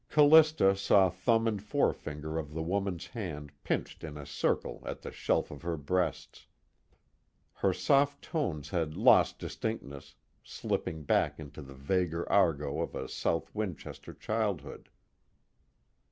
[0.09, 5.11] Callista saw thumb and forefinger of the woman's hand pinched in a circle at the
[5.11, 6.47] shelf of her breasts.
[7.57, 13.53] Her soft tones had lost distinctness, slipping back into the vaguer argot of a South
[13.53, 14.89] Winchester childhood.